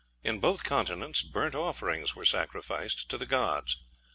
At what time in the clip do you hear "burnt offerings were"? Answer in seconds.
1.21-2.25